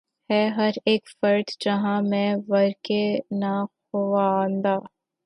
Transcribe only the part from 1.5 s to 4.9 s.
جہاں میں ورقِ ناخواندہ